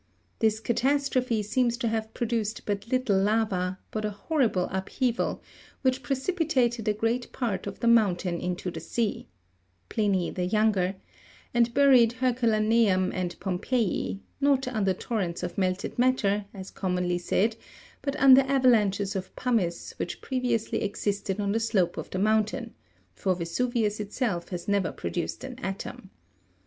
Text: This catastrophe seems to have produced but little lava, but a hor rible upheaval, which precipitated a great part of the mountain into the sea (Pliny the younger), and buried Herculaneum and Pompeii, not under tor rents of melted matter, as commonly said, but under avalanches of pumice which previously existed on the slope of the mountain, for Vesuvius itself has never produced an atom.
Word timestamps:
This 0.39 0.59
catastrophe 0.59 1.43
seems 1.43 1.77
to 1.77 1.87
have 1.87 2.11
produced 2.15 2.65
but 2.65 2.87
little 2.87 3.19
lava, 3.19 3.77
but 3.91 4.03
a 4.03 4.09
hor 4.09 4.39
rible 4.39 4.67
upheaval, 4.71 5.43
which 5.83 6.01
precipitated 6.01 6.87
a 6.87 6.93
great 6.93 7.31
part 7.31 7.67
of 7.67 7.81
the 7.81 7.87
mountain 7.87 8.41
into 8.41 8.71
the 8.71 8.79
sea 8.79 9.27
(Pliny 9.89 10.31
the 10.31 10.45
younger), 10.45 10.95
and 11.53 11.71
buried 11.75 12.13
Herculaneum 12.13 13.11
and 13.13 13.39
Pompeii, 13.39 14.19
not 14.39 14.67
under 14.67 14.91
tor 14.95 15.19
rents 15.19 15.43
of 15.43 15.55
melted 15.55 15.99
matter, 15.99 16.45
as 16.51 16.71
commonly 16.71 17.19
said, 17.19 17.55
but 18.01 18.15
under 18.15 18.41
avalanches 18.41 19.15
of 19.15 19.35
pumice 19.35 19.93
which 19.97 20.19
previously 20.19 20.81
existed 20.81 21.39
on 21.39 21.51
the 21.51 21.59
slope 21.59 21.97
of 21.97 22.09
the 22.09 22.17
mountain, 22.17 22.73
for 23.13 23.35
Vesuvius 23.35 23.99
itself 23.99 24.49
has 24.49 24.67
never 24.67 24.91
produced 24.91 25.43
an 25.43 25.59
atom. 25.59 26.09